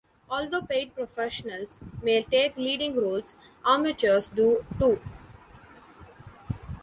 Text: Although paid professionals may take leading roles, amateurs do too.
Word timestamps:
Although 0.31 0.63
paid 0.63 0.95
professionals 0.95 1.79
may 2.01 2.23
take 2.23 2.57
leading 2.57 2.95
roles, 2.99 3.35
amateurs 3.63 4.29
do 4.29 4.65
too. 4.79 4.99